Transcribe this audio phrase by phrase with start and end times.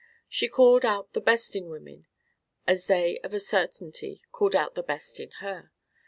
[0.27, 2.07] She called out the best in women
[2.65, 5.69] as they of a certainty called out the best in her.